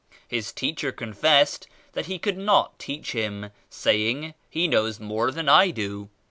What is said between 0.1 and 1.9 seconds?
His teacher confessed